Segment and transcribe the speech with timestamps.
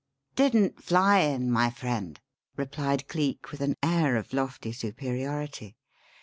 [0.35, 2.19] "Didn't fly in, my friend,"
[2.57, 5.77] replied Cleek with an air of lofty superiority.